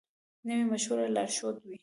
نوی 0.47 0.63
مشوره 0.71 1.05
لارښود 1.15 1.55
وي 1.65 1.75